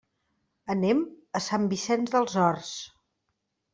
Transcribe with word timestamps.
Anem 0.75 1.03
a 1.39 1.43
Sant 1.49 1.67
Vicenç 1.75 2.15
dels 2.17 2.39
Horts. 2.47 2.73